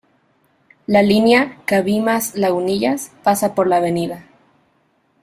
[0.87, 4.23] La línea Cabimas-Lagunillas pasa por la Av.